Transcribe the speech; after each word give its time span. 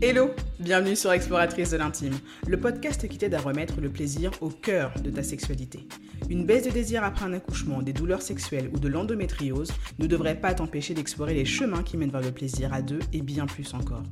Hello, 0.00 0.30
bienvenue 0.60 0.94
sur 0.94 1.10
Exploratrice 1.10 1.70
de 1.70 1.76
l'intime, 1.76 2.16
le 2.46 2.60
podcast 2.60 3.08
qui 3.08 3.18
t'aide 3.18 3.34
à 3.34 3.40
remettre 3.40 3.80
le 3.80 3.88
plaisir 3.88 4.30
au 4.40 4.48
cœur 4.48 4.92
de 5.02 5.10
ta 5.10 5.24
sexualité. 5.24 5.88
Une 6.30 6.46
baisse 6.46 6.66
de 6.66 6.70
désir 6.70 7.02
après 7.02 7.24
un 7.24 7.32
accouchement, 7.32 7.82
des 7.82 7.92
douleurs 7.92 8.22
sexuelles 8.22 8.70
ou 8.72 8.78
de 8.78 8.86
l'endométriose 8.86 9.72
ne 9.98 10.06
devrait 10.06 10.40
pas 10.40 10.54
t'empêcher 10.54 10.94
d'explorer 10.94 11.34
les 11.34 11.44
chemins 11.44 11.82
qui 11.82 11.96
mènent 11.96 12.12
vers 12.12 12.20
le 12.20 12.30
plaisir 12.30 12.72
à 12.72 12.80
deux 12.80 13.00
et 13.12 13.22
bien 13.22 13.46
plus 13.46 13.74
encore. 13.74 14.04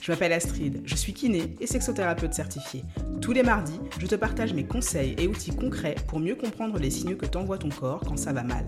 Je 0.00 0.10
m'appelle 0.10 0.32
Astrid, 0.32 0.80
je 0.86 0.94
suis 0.94 1.12
kiné 1.12 1.54
et 1.60 1.66
sexothérapeute 1.66 2.32
certifiée. 2.32 2.82
Tous 3.20 3.32
les 3.32 3.42
mardis, 3.42 3.78
je 3.98 4.06
te 4.06 4.14
partage 4.14 4.54
mes 4.54 4.64
conseils 4.64 5.16
et 5.18 5.26
outils 5.26 5.54
concrets 5.54 5.96
pour 6.08 6.18
mieux 6.18 6.36
comprendre 6.36 6.78
les 6.78 6.90
signaux 6.90 7.16
que 7.16 7.26
t'envoie 7.26 7.58
ton 7.58 7.68
corps 7.68 8.00
quand 8.00 8.16
ça 8.16 8.32
va 8.32 8.42
mal, 8.42 8.64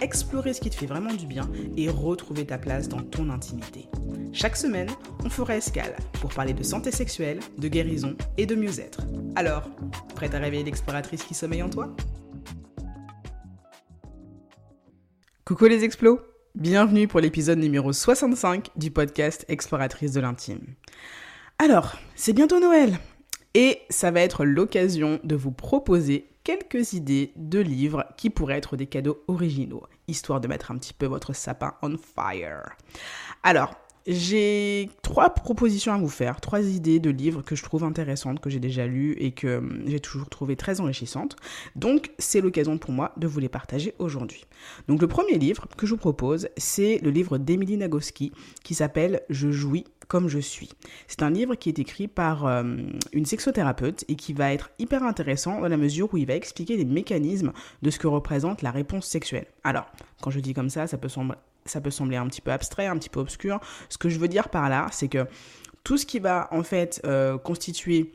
explorer 0.00 0.52
ce 0.52 0.60
qui 0.60 0.70
te 0.70 0.76
fait 0.76 0.86
vraiment 0.86 1.14
du 1.14 1.26
bien 1.26 1.50
et 1.76 1.88
retrouver 1.88 2.46
ta 2.46 2.58
place 2.58 2.88
dans 2.88 3.02
ton 3.02 3.28
intimité. 3.28 3.88
Chaque 4.32 4.56
semaine, 4.56 4.88
on 5.24 5.28
fera 5.28 5.56
escale 5.56 5.94
pour 6.20 6.32
parler 6.32 6.52
de 6.52 6.62
santé 6.62 6.90
sexuelle, 6.90 7.40
de 7.58 7.68
guérison 7.68 8.16
et 8.36 8.46
de 8.46 8.54
mieux-être. 8.54 9.00
Alors, 9.36 9.68
prête 10.14 10.34
à 10.34 10.38
réveiller 10.38 10.64
l'exploratrice 10.64 11.22
qui 11.24 11.34
sommeille 11.34 11.62
en 11.62 11.70
toi? 11.70 11.94
Coucou 15.44 15.66
les 15.66 15.84
explos 15.84 16.20
Bienvenue 16.54 17.08
pour 17.08 17.20
l'épisode 17.20 17.58
numéro 17.58 17.92
65 17.92 18.70
du 18.76 18.90
podcast 18.90 19.44
Exploratrice 19.48 20.12
de 20.12 20.20
l'intime. 20.20 20.74
Alors, 21.58 21.96
c'est 22.14 22.34
bientôt 22.34 22.60
Noël 22.60 22.98
et 23.54 23.80
ça 23.88 24.10
va 24.10 24.20
être 24.20 24.44
l'occasion 24.44 25.18
de 25.24 25.34
vous 25.34 25.50
proposer 25.50 26.28
quelques 26.44 26.92
idées 26.92 27.32
de 27.36 27.58
livres 27.60 28.04
qui 28.16 28.30
pourraient 28.30 28.58
être 28.58 28.76
des 28.76 28.86
cadeaux 28.86 29.22
originaux, 29.28 29.82
histoire 30.08 30.40
de 30.40 30.48
mettre 30.48 30.70
un 30.70 30.78
petit 30.78 30.94
peu 30.94 31.06
votre 31.06 31.32
sapin 31.32 31.74
on 31.82 31.96
fire. 31.96 32.76
Alors, 33.42 33.74
j'ai 34.06 34.90
trois 35.02 35.30
propositions 35.30 35.92
à 35.92 35.98
vous 35.98 36.08
faire, 36.08 36.40
trois 36.40 36.62
idées 36.62 37.00
de 37.00 37.10
livres 37.10 37.42
que 37.42 37.54
je 37.54 37.62
trouve 37.62 37.84
intéressantes, 37.84 38.40
que 38.40 38.50
j'ai 38.50 38.58
déjà 38.58 38.86
lues 38.86 39.14
et 39.18 39.32
que 39.32 39.58
hum, 39.58 39.82
j'ai 39.86 40.00
toujours 40.00 40.28
trouvé 40.28 40.56
très 40.56 40.80
enrichissantes. 40.80 41.36
Donc 41.76 42.10
c'est 42.18 42.40
l'occasion 42.40 42.78
pour 42.78 42.92
moi 42.92 43.12
de 43.16 43.26
vous 43.26 43.40
les 43.40 43.48
partager 43.48 43.94
aujourd'hui. 43.98 44.44
Donc 44.88 45.00
le 45.00 45.08
premier 45.08 45.38
livre 45.38 45.66
que 45.76 45.86
je 45.86 45.92
vous 45.92 45.98
propose, 45.98 46.48
c'est 46.56 46.98
le 47.02 47.10
livre 47.10 47.38
d'Emily 47.38 47.76
Nagoski 47.76 48.32
qui 48.64 48.74
s'appelle 48.74 49.22
Je 49.30 49.50
jouis 49.50 49.84
comme 50.08 50.28
je 50.28 50.40
suis. 50.40 50.70
C'est 51.06 51.22
un 51.22 51.30
livre 51.30 51.54
qui 51.54 51.68
est 51.68 51.78
écrit 51.78 52.08
par 52.08 52.44
hum, 52.44 52.98
une 53.12 53.26
sexothérapeute 53.26 54.04
et 54.08 54.16
qui 54.16 54.32
va 54.32 54.52
être 54.52 54.70
hyper 54.78 55.04
intéressant 55.04 55.60
dans 55.60 55.68
la 55.68 55.76
mesure 55.76 56.12
où 56.12 56.16
il 56.16 56.26
va 56.26 56.34
expliquer 56.34 56.76
les 56.76 56.84
mécanismes 56.84 57.52
de 57.82 57.90
ce 57.90 57.98
que 57.98 58.08
représente 58.08 58.62
la 58.62 58.70
réponse 58.70 59.06
sexuelle. 59.06 59.46
Alors, 59.64 59.86
quand 60.20 60.30
je 60.30 60.40
dis 60.40 60.54
comme 60.54 60.70
ça, 60.70 60.86
ça 60.86 60.98
peut 60.98 61.08
sembler 61.08 61.36
ça 61.64 61.80
peut 61.80 61.90
sembler 61.90 62.16
un 62.16 62.26
petit 62.26 62.40
peu 62.40 62.52
abstrait, 62.52 62.86
un 62.86 62.96
petit 62.98 63.10
peu 63.10 63.20
obscur. 63.20 63.60
Ce 63.88 63.98
que 63.98 64.08
je 64.08 64.18
veux 64.18 64.28
dire 64.28 64.48
par 64.48 64.68
là, 64.68 64.86
c'est 64.92 65.08
que 65.08 65.26
tout 65.84 65.96
ce 65.96 66.06
qui 66.06 66.18
va 66.18 66.48
en 66.52 66.62
fait 66.62 67.00
euh, 67.04 67.38
constituer 67.38 68.12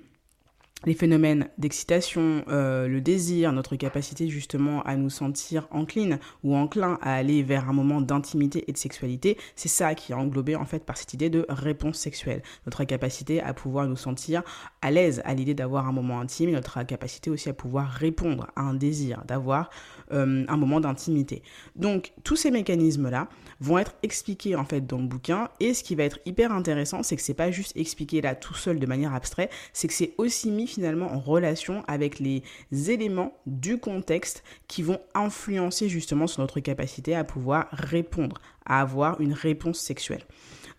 les 0.85 0.93
phénomènes 0.93 1.49
d'excitation, 1.57 2.43
euh, 2.49 2.87
le 2.87 3.01
désir, 3.01 3.51
notre 3.51 3.75
capacité 3.75 4.29
justement 4.29 4.83
à 4.83 4.95
nous 4.95 5.09
sentir 5.09 5.67
encline 5.71 6.19
ou 6.43 6.55
enclin 6.55 6.99
à 7.01 7.15
aller 7.15 7.41
vers 7.41 7.67
un 7.69 7.73
moment 7.73 7.99
d'intimité 7.99 8.63
et 8.67 8.73
de 8.73 8.77
sexualité, 8.77 9.37
c'est 9.55 9.69
ça 9.69 9.95
qui 9.95 10.11
est 10.11 10.15
englobé 10.15 10.55
en 10.55 10.65
fait 10.65 10.85
par 10.85 10.97
cette 10.97 11.13
idée 11.13 11.29
de 11.29 11.45
réponse 11.49 11.97
sexuelle. 11.97 12.43
Notre 12.65 12.83
capacité 12.83 13.41
à 13.41 13.53
pouvoir 13.53 13.87
nous 13.87 13.95
sentir 13.95 14.43
à 14.81 14.91
l'aise 14.91 15.21
à 15.25 15.33
l'idée 15.33 15.55
d'avoir 15.55 15.87
un 15.87 15.91
moment 15.91 16.19
intime, 16.19 16.51
notre 16.51 16.83
capacité 16.83 17.31
aussi 17.31 17.49
à 17.49 17.53
pouvoir 17.53 17.89
répondre 17.89 18.47
à 18.55 18.61
un 18.61 18.75
désir, 18.75 19.23
d'avoir 19.27 19.71
euh, 20.13 20.45
un 20.47 20.57
moment 20.57 20.79
d'intimité. 20.79 21.41
Donc 21.75 22.13
tous 22.23 22.35
ces 22.35 22.51
mécanismes-là 22.51 23.29
vont 23.59 23.79
être 23.79 23.95
expliqués 24.03 24.55
en 24.55 24.63
fait 24.65 24.85
dans 24.85 24.99
le 24.99 25.07
bouquin 25.07 25.49
et 25.59 25.73
ce 25.73 25.83
qui 25.83 25.95
va 25.95 26.03
être 26.03 26.19
hyper 26.25 26.51
intéressant, 26.51 27.01
c'est 27.01 27.15
que 27.15 27.21
c'est 27.21 27.33
pas 27.33 27.49
juste 27.49 27.75
expliqué 27.75 28.21
là 28.21 28.35
tout 28.35 28.53
seul 28.53 28.79
de 28.79 28.85
manière 28.85 29.15
abstraite, 29.15 29.51
c'est 29.73 29.87
que 29.87 29.93
c'est 29.93 30.13
aussi 30.17 30.51
mis 30.51 30.66
finalement 30.67 31.11
en 31.11 31.19
relation 31.19 31.83
avec 31.87 32.19
les 32.19 32.43
éléments 32.71 33.33
du 33.45 33.79
contexte 33.79 34.43
qui 34.67 34.81
vont 34.83 34.99
influencer 35.13 35.89
justement 35.89 36.27
sur 36.27 36.41
notre 36.41 36.59
capacité 36.59 37.15
à 37.15 37.23
pouvoir 37.23 37.67
répondre, 37.71 38.39
à 38.65 38.81
avoir 38.81 39.19
une 39.21 39.33
réponse 39.33 39.79
sexuelle. 39.79 40.23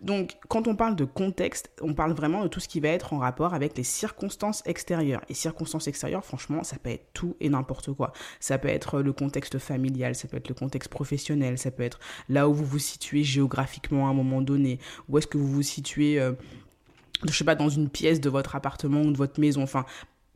Donc, 0.01 0.37
quand 0.47 0.67
on 0.67 0.75
parle 0.75 0.95
de 0.95 1.03
contexte, 1.03 1.71
on 1.81 1.93
parle 1.93 2.13
vraiment 2.13 2.43
de 2.43 2.47
tout 2.47 2.61
ce 2.61 2.69
qui 2.69 2.79
va 2.79 2.87
être 2.89 3.13
en 3.13 3.17
rapport 3.17 3.53
avec 3.53 3.77
les 3.77 3.83
circonstances 3.83 4.63
extérieures. 4.65 5.21
Et 5.27 5.33
circonstances 5.33 5.87
extérieures, 5.87 6.23
franchement, 6.23 6.63
ça 6.63 6.77
peut 6.77 6.91
être 6.91 7.11
tout 7.13 7.35
et 7.41 7.49
n'importe 7.49 7.91
quoi. 7.91 8.13
Ça 8.39 8.57
peut 8.57 8.69
être 8.69 9.01
le 9.01 9.11
contexte 9.11 9.59
familial, 9.59 10.15
ça 10.15 10.29
peut 10.29 10.37
être 10.37 10.47
le 10.47 10.55
contexte 10.55 10.89
professionnel, 10.89 11.57
ça 11.57 11.71
peut 11.71 11.83
être 11.83 11.99
là 12.29 12.47
où 12.47 12.53
vous 12.53 12.65
vous 12.65 12.79
situez 12.79 13.23
géographiquement 13.23 14.07
à 14.07 14.11
un 14.11 14.13
moment 14.13 14.41
donné, 14.41 14.79
où 15.09 15.17
est-ce 15.17 15.27
que 15.27 15.37
vous 15.37 15.51
vous 15.51 15.63
situez... 15.63 16.19
Euh, 16.19 16.33
je 17.27 17.33
sais 17.33 17.43
pas, 17.43 17.55
dans 17.55 17.69
une 17.69 17.89
pièce 17.89 18.21
de 18.21 18.29
votre 18.29 18.55
appartement 18.55 19.01
ou 19.01 19.11
de 19.11 19.17
votre 19.17 19.39
maison, 19.39 19.63
enfin, 19.63 19.85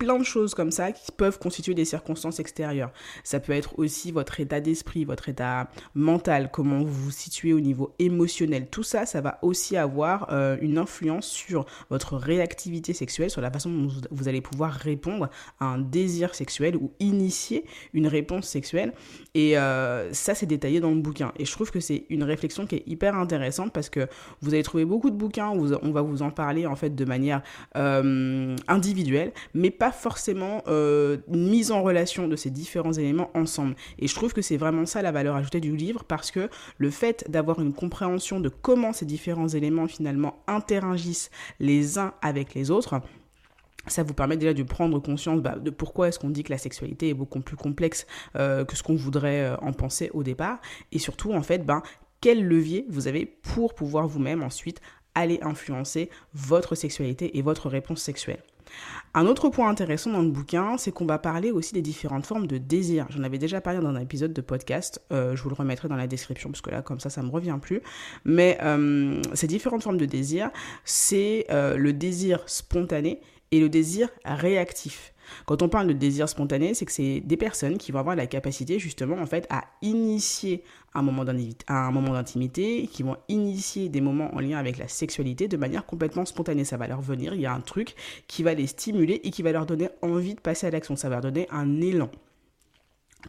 plein 0.03 0.19
de 0.19 0.23
choses 0.25 0.53
comme 0.53 0.71
ça 0.71 0.91
qui 0.91 1.13
peuvent 1.13 1.39
constituer 1.39 1.73
des 1.73 1.85
circonstances 1.85 2.41
extérieures. 2.41 2.91
Ça 3.23 3.39
peut 3.39 3.53
être 3.53 3.79
aussi 3.79 4.11
votre 4.11 4.41
état 4.41 4.59
d'esprit, 4.59 5.05
votre 5.05 5.29
état 5.29 5.69
mental, 5.95 6.49
comment 6.51 6.83
vous 6.83 7.05
vous 7.05 7.11
situez 7.11 7.53
au 7.53 7.61
niveau 7.61 7.95
émotionnel. 7.99 8.67
Tout 8.69 8.83
ça, 8.83 9.05
ça 9.05 9.21
va 9.21 9.39
aussi 9.41 9.77
avoir 9.77 10.27
euh, 10.31 10.57
une 10.59 10.77
influence 10.77 11.27
sur 11.27 11.65
votre 11.89 12.17
réactivité 12.17 12.91
sexuelle, 12.91 13.29
sur 13.29 13.39
la 13.39 13.49
façon 13.49 13.69
dont 13.69 13.87
vous 14.11 14.27
allez 14.27 14.41
pouvoir 14.41 14.73
répondre 14.73 15.29
à 15.61 15.65
un 15.65 15.77
désir 15.79 16.35
sexuel 16.35 16.75
ou 16.75 16.91
initier 16.99 17.63
une 17.93 18.07
réponse 18.07 18.45
sexuelle. 18.45 18.91
Et 19.35 19.57
euh, 19.57 20.11
ça, 20.11 20.35
c'est 20.35 20.47
détaillé 20.47 20.81
dans 20.81 20.91
le 20.91 20.99
bouquin. 20.99 21.31
Et 21.39 21.45
je 21.45 21.51
trouve 21.53 21.71
que 21.71 21.79
c'est 21.79 22.05
une 22.09 22.23
réflexion 22.23 22.67
qui 22.67 22.75
est 22.75 22.83
hyper 22.87 23.15
intéressante 23.15 23.71
parce 23.71 23.89
que 23.89 24.09
vous 24.41 24.53
allez 24.53 24.63
trouver 24.63 24.83
beaucoup 24.83 25.11
de 25.11 25.15
bouquins 25.15 25.51
où 25.51 25.73
on 25.81 25.91
va 25.91 26.01
vous 26.01 26.23
en 26.23 26.29
parler 26.29 26.65
en 26.67 26.75
fait 26.75 26.93
de 26.93 27.05
manière 27.05 27.41
euh, 27.77 28.53
individuelle, 28.67 29.31
mais 29.53 29.71
pas 29.71 29.92
forcément 29.93 30.63
euh, 30.67 31.17
mise 31.27 31.71
en 31.71 31.81
relation 31.81 32.27
de 32.27 32.35
ces 32.35 32.49
différents 32.49 32.93
éléments 32.93 33.31
ensemble. 33.33 33.75
Et 33.99 34.07
je 34.07 34.15
trouve 34.15 34.33
que 34.33 34.41
c'est 34.41 34.57
vraiment 34.57 34.85
ça 34.85 35.01
la 35.01 35.11
valeur 35.11 35.35
ajoutée 35.35 35.61
du 35.61 35.75
livre 35.75 36.03
parce 36.03 36.31
que 36.31 36.49
le 36.77 36.89
fait 36.89 37.25
d'avoir 37.29 37.59
une 37.59 37.73
compréhension 37.73 38.39
de 38.39 38.49
comment 38.49 38.93
ces 38.93 39.05
différents 39.05 39.47
éléments 39.47 39.87
finalement 39.87 40.43
interagissent 40.47 41.31
les 41.59 41.97
uns 41.97 42.13
avec 42.21 42.53
les 42.53 42.71
autres, 42.71 43.01
ça 43.87 44.03
vous 44.03 44.13
permet 44.13 44.37
déjà 44.37 44.53
de 44.53 44.63
prendre 44.63 44.99
conscience 44.99 45.41
bah, 45.41 45.57
de 45.57 45.69
pourquoi 45.69 46.07
est-ce 46.07 46.19
qu'on 46.19 46.29
dit 46.29 46.43
que 46.43 46.51
la 46.51 46.57
sexualité 46.57 47.09
est 47.09 47.13
beaucoup 47.13 47.39
plus 47.41 47.57
complexe 47.57 48.07
euh, 48.35 48.65
que 48.65 48.75
ce 48.75 48.83
qu'on 48.83 48.95
voudrait 48.95 49.41
euh, 49.41 49.57
en 49.57 49.73
penser 49.73 50.09
au 50.13 50.23
départ. 50.23 50.59
Et 50.91 50.99
surtout, 50.99 51.33
en 51.33 51.41
fait, 51.41 51.65
ben, 51.65 51.83
quel 52.21 52.45
levier 52.45 52.85
vous 52.89 53.07
avez 53.07 53.25
pour 53.25 53.75
pouvoir 53.75 54.07
vous-même 54.07 54.43
ensuite 54.43 54.79
aller 55.15 55.39
influencer 55.41 56.09
votre 56.33 56.75
sexualité 56.75 57.37
et 57.37 57.41
votre 57.41 57.69
réponse 57.69 58.01
sexuelle. 58.01 58.41
Un 59.15 59.27
autre 59.27 59.49
point 59.49 59.69
intéressant 59.69 60.11
dans 60.11 60.21
le 60.21 60.29
bouquin, 60.29 60.77
c'est 60.77 60.91
qu'on 60.91 61.05
va 61.05 61.19
parler 61.19 61.51
aussi 61.51 61.73
des 61.73 61.83
différentes 61.83 62.25
formes 62.25 62.47
de 62.47 62.57
désir. 62.57 63.05
J'en 63.09 63.23
avais 63.23 63.37
déjà 63.37 63.61
parlé 63.61 63.79
dans 63.79 63.89
un 63.89 63.99
épisode 63.99 64.33
de 64.33 64.41
podcast, 64.41 65.01
euh, 65.11 65.35
je 65.35 65.43
vous 65.43 65.49
le 65.49 65.55
remettrai 65.55 65.87
dans 65.87 65.95
la 65.95 66.07
description, 66.07 66.49
parce 66.49 66.61
que 66.61 66.71
là, 66.71 66.81
comme 66.81 66.99
ça, 66.99 67.11
ça 67.11 67.21
me 67.21 67.29
revient 67.29 67.59
plus. 67.61 67.81
Mais 68.25 68.57
euh, 68.63 69.21
ces 69.33 69.45
différentes 69.45 69.83
formes 69.83 69.97
de 69.97 70.05
désir, 70.05 70.49
c'est 70.83 71.45
euh, 71.51 71.77
le 71.77 71.93
désir 71.93 72.41
spontané 72.47 73.21
et 73.51 73.59
le 73.59 73.69
désir 73.69 74.09
réactif. 74.25 75.12
Quand 75.45 75.61
on 75.61 75.69
parle 75.69 75.87
de 75.87 75.93
désir 75.93 76.29
spontané, 76.29 76.73
c'est 76.73 76.85
que 76.85 76.91
c'est 76.91 77.21
des 77.21 77.37
personnes 77.37 77.77
qui 77.77 77.91
vont 77.91 77.99
avoir 77.99 78.15
la 78.15 78.27
capacité 78.27 78.79
justement 78.79 79.17
en 79.17 79.25
fait 79.25 79.47
à 79.49 79.65
initier 79.81 80.63
un 80.93 81.01
moment 81.01 81.23
d'intimité, 81.25 82.87
qui 82.91 83.03
vont 83.03 83.17
initier 83.27 83.89
des 83.89 84.01
moments 84.01 84.33
en 84.35 84.39
lien 84.39 84.57
avec 84.57 84.77
la 84.77 84.87
sexualité 84.87 85.47
de 85.47 85.57
manière 85.57 85.85
complètement 85.85 86.25
spontanée. 86.25 86.65
Ça 86.65 86.77
va 86.77 86.87
leur 86.87 87.01
venir, 87.01 87.33
il 87.33 87.41
y 87.41 87.45
a 87.45 87.53
un 87.53 87.61
truc 87.61 87.95
qui 88.27 88.43
va 88.43 88.53
les 88.53 88.67
stimuler 88.67 89.21
et 89.23 89.31
qui 89.31 89.41
va 89.41 89.51
leur 89.51 89.65
donner 89.65 89.89
envie 90.01 90.35
de 90.35 90.41
passer 90.41 90.67
à 90.67 90.71
l'action. 90.71 90.95
Ça 90.95 91.09
va 91.09 91.15
leur 91.15 91.23
donner 91.23 91.47
un 91.51 91.81
élan. 91.81 92.09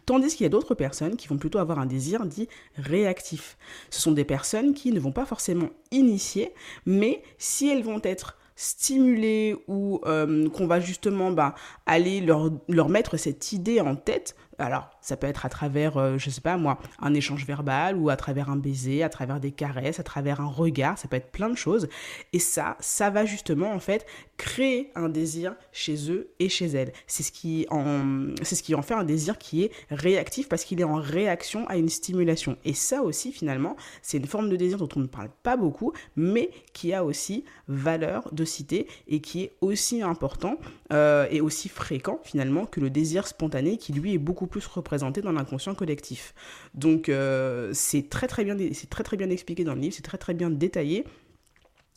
Tandis 0.05 0.35
qu'il 0.35 0.43
y 0.43 0.45
a 0.45 0.49
d'autres 0.49 0.75
personnes 0.75 1.15
qui 1.15 1.27
vont 1.27 1.37
plutôt 1.37 1.59
avoir 1.59 1.79
un 1.79 1.85
désir 1.85 2.25
dit 2.25 2.49
réactif. 2.77 3.57
Ce 3.89 4.01
sont 4.01 4.11
des 4.11 4.25
personnes 4.25 4.73
qui 4.73 4.91
ne 4.91 4.99
vont 4.99 5.13
pas 5.13 5.25
forcément 5.25 5.69
initier, 5.91 6.53
mais 6.85 7.23
si 7.37 7.69
elles 7.69 7.83
vont 7.83 8.01
être 8.03 8.37
stimulées 8.55 9.55
ou 9.67 9.99
euh, 10.05 10.49
qu'on 10.49 10.67
va 10.67 10.79
justement 10.79 11.31
bah, 11.31 11.55
aller 11.85 12.21
leur, 12.21 12.51
leur 12.69 12.89
mettre 12.89 13.17
cette 13.17 13.51
idée 13.51 13.81
en 13.81 13.95
tête, 13.95 14.35
alors, 14.57 14.89
ça 15.01 15.17
peut 15.17 15.27
être 15.27 15.45
à 15.45 15.49
travers, 15.49 15.97
euh, 15.97 16.17
je 16.17 16.29
sais 16.29 16.41
pas 16.41 16.57
moi, 16.57 16.79
un 17.01 17.13
échange 17.13 17.45
verbal 17.45 17.97
ou 17.97 18.09
à 18.09 18.15
travers 18.15 18.49
un 18.49 18.55
baiser, 18.55 19.03
à 19.03 19.09
travers 19.09 19.39
des 19.39 19.51
caresses, 19.51 19.99
à 19.99 20.03
travers 20.03 20.41
un 20.41 20.47
regard, 20.47 20.97
ça 20.97 21.07
peut 21.07 21.17
être 21.17 21.31
plein 21.31 21.49
de 21.49 21.57
choses. 21.57 21.87
Et 22.33 22.39
ça, 22.39 22.77
ça 22.79 23.09
va 23.09 23.25
justement 23.25 23.71
en 23.71 23.79
fait 23.79 24.05
créer 24.37 24.91
un 24.95 25.09
désir 25.09 25.55
chez 25.71 26.11
eux 26.11 26.29
et 26.39 26.49
chez 26.49 26.67
elles. 26.67 26.93
C'est 27.07 27.23
ce 27.23 27.31
qui 27.31 27.65
en, 27.69 28.27
c'est 28.41 28.55
ce 28.55 28.63
qui 28.63 28.75
en 28.75 28.81
fait 28.81 28.93
un 28.93 29.03
désir 29.03 29.37
qui 29.37 29.63
est 29.63 29.71
réactif 29.89 30.49
parce 30.49 30.63
qu'il 30.63 30.79
est 30.79 30.85
en 30.85 30.95
réaction 30.95 31.67
à 31.67 31.77
une 31.77 31.89
stimulation. 31.89 32.57
Et 32.65 32.73
ça 32.73 33.01
aussi 33.01 33.31
finalement, 33.31 33.75
c'est 34.01 34.17
une 34.17 34.27
forme 34.27 34.49
de 34.49 34.55
désir 34.55 34.77
dont 34.77 34.89
on 34.95 35.01
ne 35.01 35.07
parle 35.07 35.29
pas 35.43 35.57
beaucoup, 35.57 35.93
mais 36.15 36.49
qui 36.73 36.93
a 36.93 37.03
aussi 37.03 37.45
valeur 37.67 38.29
de 38.31 38.45
citer 38.45 38.87
et 39.07 39.19
qui 39.19 39.43
est 39.43 39.53
aussi 39.61 40.01
important 40.01 40.57
euh, 40.93 41.27
et 41.31 41.41
aussi 41.41 41.69
fréquent 41.69 42.19
finalement 42.23 42.65
que 42.65 42.79
le 42.79 42.89
désir 42.89 43.27
spontané 43.27 43.77
qui 43.77 43.93
lui 43.93 44.13
est 44.13 44.19
beaucoup 44.19 44.44
plus 44.47 44.65
représenté 44.67 45.21
dans 45.21 45.31
l'inconscient 45.31 45.75
collectif. 45.75 46.33
Donc 46.73 47.09
euh, 47.09 47.71
c'est 47.73 48.09
très 48.09 48.27
très 48.27 48.43
bien 48.43 48.57
c'est 48.73 48.89
très 48.89 49.03
très 49.03 49.17
bien 49.17 49.29
expliqué 49.29 49.63
dans 49.63 49.75
le 49.75 49.81
livre, 49.81 49.95
c'est 49.95 50.03
très 50.03 50.17
très 50.17 50.33
bien 50.33 50.49
détaillé. 50.49 51.05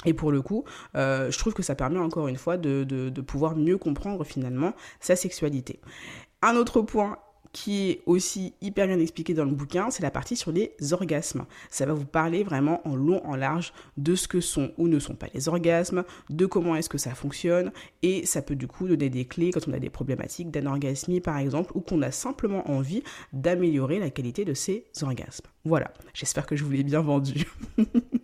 Et 0.05 0.15
pour 0.15 0.31
le 0.31 0.43
coup, 0.43 0.65
euh, 0.95 1.29
je 1.31 1.39
trouve 1.39 1.55
que 1.55 1.63
ça 1.63 1.75
permet 1.75 1.99
encore 1.99 2.29
une 2.29 2.37
fois 2.37 2.57
de, 2.57 2.85
de 2.85 3.21
pouvoir 3.21 3.57
mieux 3.57 3.79
comprendre 3.79 4.23
finalement 4.23 4.75
sa 5.01 5.17
sexualité. 5.17 5.81
Un 6.41 6.55
autre 6.55 6.83
point 6.83 7.19
qui 7.53 7.91
est 7.91 8.03
aussi 8.07 8.55
hyper 8.61 8.87
bien 8.87 8.99
expliqué 8.99 9.35
dans 9.35 9.45
le 9.45 9.53
bouquin, 9.53 9.91
c'est 9.91 10.03
la 10.03 10.11
partie 10.11 10.37
sur 10.37 10.53
les 10.53 10.73
orgasmes. 10.93 11.45
Ça 11.71 11.87
va 11.87 11.93
vous 11.93 12.05
parler 12.05 12.45
vraiment 12.45 12.87
en 12.87 12.97
long, 12.97 13.25
en 13.27 13.37
large 13.37 13.73
de 13.97 14.15
ce 14.15 14.29
que 14.29 14.41
sont 14.41 14.73
ou 14.79 14.89
ne 14.89 14.99
sont 14.99 15.15
pas 15.15 15.27
les 15.35 15.49
orgasmes, 15.49 16.05
de 16.31 16.47
comment 16.47 16.77
est-ce 16.77 16.89
que 16.89 16.99
ça 16.99 17.15
fonctionne, 17.15 17.73
et 18.03 18.27
ça 18.27 18.43
peut 18.43 18.57
du 18.57 18.67
coup 18.67 18.87
donner 18.89 19.11
des 19.11 19.25
clés 19.25 19.51
quand 19.51 19.69
on 19.69 19.73
a 19.73 19.79
des 19.79 19.91
problématiques 19.91 20.51
d'anorgasmie 20.51 21.21
par 21.21 21.39
exemple, 21.39 21.73
ou 21.75 21.81
qu'on 21.81 22.03
a 22.03 22.11
simplement 22.11 22.71
envie 22.71 23.03
d'améliorer 23.33 23.99
la 23.99 24.11
qualité 24.11 24.45
de 24.45 24.55
ces 24.55 24.85
orgasmes. 25.03 25.47
Voilà, 25.65 25.93
j'espère 26.15 26.47
que 26.47 26.57
je 26.57 26.65
vous 26.65 26.71
l'ai 26.71 26.85
bien 26.85 27.01
vendu. 27.01 27.45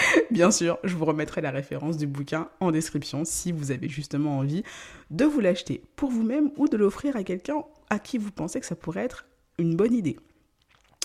Bien 0.30 0.50
sûr, 0.50 0.78
je 0.84 0.94
vous 0.94 1.04
remettrai 1.04 1.40
la 1.40 1.50
référence 1.50 1.96
du 1.96 2.06
bouquin 2.06 2.48
en 2.60 2.70
description 2.70 3.24
si 3.24 3.52
vous 3.52 3.70
avez 3.70 3.88
justement 3.88 4.38
envie 4.38 4.62
de 5.10 5.24
vous 5.24 5.40
l'acheter 5.40 5.82
pour 5.96 6.10
vous-même 6.10 6.50
ou 6.56 6.68
de 6.68 6.76
l'offrir 6.76 7.16
à 7.16 7.24
quelqu'un 7.24 7.64
à 7.90 7.98
qui 7.98 8.18
vous 8.18 8.30
pensez 8.30 8.60
que 8.60 8.66
ça 8.66 8.76
pourrait 8.76 9.04
être 9.04 9.26
une 9.58 9.76
bonne 9.76 9.94
idée. 9.94 10.16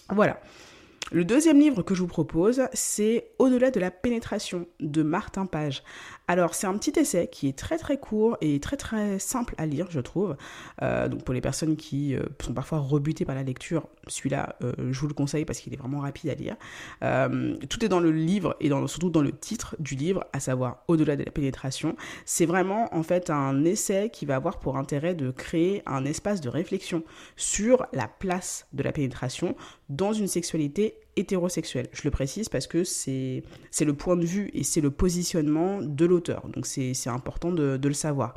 Voilà. 0.09 0.39
Le 1.11 1.25
deuxième 1.25 1.59
livre 1.59 1.83
que 1.83 1.93
je 1.93 2.01
vous 2.01 2.07
propose, 2.07 2.61
c'est 2.73 3.27
Au-delà 3.37 3.71
de 3.71 3.79
la 3.79 3.91
pénétration 3.91 4.67
de 4.79 5.03
Martin 5.03 5.45
Page. 5.45 5.83
Alors, 6.27 6.55
c'est 6.55 6.67
un 6.67 6.77
petit 6.77 6.97
essai 6.97 7.27
qui 7.29 7.49
est 7.49 7.57
très 7.57 7.77
très 7.77 7.97
court 7.97 8.37
et 8.39 8.59
très 8.59 8.77
très 8.77 9.19
simple 9.19 9.53
à 9.57 9.65
lire, 9.65 9.87
je 9.89 9.99
trouve. 9.99 10.37
Euh, 10.81 11.09
donc, 11.09 11.23
pour 11.23 11.33
les 11.33 11.41
personnes 11.41 11.75
qui 11.75 12.15
euh, 12.15 12.23
sont 12.41 12.53
parfois 12.53 12.79
rebutées 12.79 13.25
par 13.25 13.35
la 13.35 13.43
lecture, 13.43 13.87
celui-là, 14.07 14.55
euh, 14.63 14.71
je 14.91 14.99
vous 14.99 15.07
le 15.07 15.13
conseille 15.13 15.43
parce 15.43 15.59
qu'il 15.59 15.73
est 15.73 15.77
vraiment 15.77 15.99
rapide 15.99 16.29
à 16.29 16.35
lire. 16.35 16.55
tout 17.69 17.85
est 17.85 17.89
dans 17.89 17.99
le 17.99 18.11
livre 18.11 18.55
et 18.61 18.69
surtout 18.69 19.09
dans 19.09 19.21
le 19.21 19.33
titre 19.33 19.75
du 19.79 19.95
livre, 19.95 20.25
à 20.31 20.39
savoir 20.39 20.83
Au-delà 20.87 21.15
de 21.15 21.23
la 21.23 21.31
pénétration. 21.31 21.95
C'est 22.25 22.45
vraiment 22.45 22.87
en 22.95 23.03
fait 23.03 23.29
un 23.29 23.65
essai 23.65 24.09
qui 24.11 24.25
va 24.25 24.35
avoir 24.35 24.59
pour 24.59 24.77
intérêt 24.77 25.13
de 25.13 25.31
créer 25.31 25.83
un 25.85 26.05
espace 26.05 26.39
de 26.39 26.49
réflexion 26.49 27.03
sur 27.35 27.85
la 27.91 28.07
place 28.07 28.67
de 28.73 28.83
la 28.83 28.91
pénétration 28.91 29.55
dans 29.89 30.13
une 30.13 30.27
sexualité 30.27 30.95
hétérosexuelle. 31.15 31.87
Je 31.93 32.01
le 32.03 32.11
précise 32.11 32.49
parce 32.49 32.67
que 32.67 32.83
c'est 32.83 33.43
le 33.81 33.93
point 33.93 34.15
de 34.15 34.25
vue 34.25 34.49
et 34.53 34.63
c'est 34.63 34.81
le 34.81 34.91
positionnement 34.91 35.81
de 35.81 36.05
l'auteur. 36.05 36.47
Donc 36.49 36.65
c'est 36.65 37.07
important 37.07 37.51
de, 37.51 37.79
le 37.81 37.93
savoir. 37.93 38.33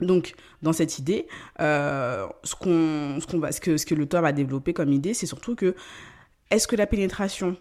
Donc, 0.00 0.34
dans 0.60 0.74
cette 0.74 0.98
idée, 0.98 1.26
euh, 1.60 2.26
ce, 2.44 2.54
que, 2.54 3.76
ce 3.78 3.86
que 3.86 3.94
l'auteur 3.94 4.20
va 4.20 4.32
développer 4.32 4.74
comme 4.74 4.92
idée, 4.92 5.14
c'est 5.14 5.26
surtout 5.26 5.54
que 5.54 5.74
est-ce 6.50 6.68
que 6.68 6.76
la 6.76 6.86
pénétration 6.86 7.56